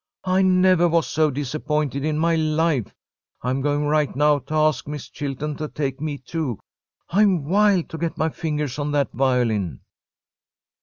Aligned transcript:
I 0.25 0.41
never 0.41 0.87
was 0.87 1.05
so 1.07 1.29
disappointed 1.29 2.03
in 2.03 2.17
my 2.17 2.33
life. 2.35 2.91
I'm 3.43 3.61
going 3.61 3.85
right 3.85 4.15
now 4.15 4.39
to 4.39 4.53
ask 4.55 4.87
Miss 4.87 5.07
Chilton 5.07 5.55
to 5.57 5.67
take 5.67 6.01
me, 6.01 6.17
too. 6.17 6.59
I'm 7.11 7.47
wild 7.47 7.87
to 7.89 7.99
get 7.99 8.17
my 8.17 8.29
fingers 8.29 8.79
on 8.79 8.93
that 8.93 9.11
violin." 9.13 9.81